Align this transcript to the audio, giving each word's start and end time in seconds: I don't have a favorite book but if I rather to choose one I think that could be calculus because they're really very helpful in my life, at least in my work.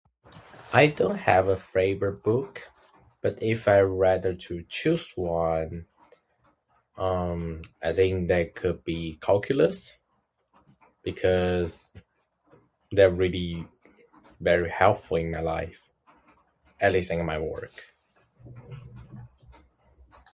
I 0.73 0.87
don't 0.87 1.19
have 1.29 1.47
a 1.47 1.55
favorite 1.55 2.23
book 2.23 2.71
but 3.21 3.37
if 3.39 3.67
I 3.67 3.81
rather 3.81 4.33
to 4.45 4.63
choose 4.67 5.11
one 5.15 5.85
I 6.97 7.93
think 7.93 8.27
that 8.29 8.55
could 8.55 8.83
be 8.83 9.19
calculus 9.21 9.93
because 11.03 11.91
they're 12.91 13.11
really 13.23 13.67
very 14.39 14.71
helpful 14.71 15.17
in 15.17 15.29
my 15.29 15.41
life, 15.41 15.81
at 16.79 16.93
least 16.93 17.11
in 17.11 17.23
my 17.23 17.37
work. 17.37 17.73